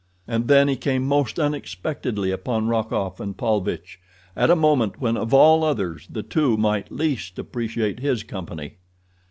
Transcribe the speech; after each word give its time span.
And 0.27 0.47
then 0.47 0.67
he 0.67 0.75
came 0.75 1.05
most 1.05 1.37
unexpectedly 1.39 2.31
upon 2.31 2.65
Rokoff 2.67 3.19
and 3.19 3.37
Paulvitch 3.37 3.99
at 4.35 4.49
a 4.49 4.55
moment 4.55 4.99
when 4.99 5.15
of 5.15 5.31
all 5.31 5.63
others 5.63 6.07
the 6.09 6.23
two 6.23 6.57
might 6.57 6.91
least 6.91 7.37
appreciate 7.37 7.99
his 7.99 8.23
company. 8.23 8.77